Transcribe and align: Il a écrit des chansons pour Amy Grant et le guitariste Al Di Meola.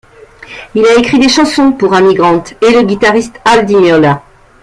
Il 0.73 0.83
a 0.83 0.97
écrit 0.97 1.19
des 1.19 1.29
chansons 1.29 1.73
pour 1.73 1.93
Amy 1.93 2.15
Grant 2.15 2.43
et 2.61 2.71
le 2.71 2.81
guitariste 2.81 3.39
Al 3.45 3.67
Di 3.67 3.75
Meola. 3.75 4.23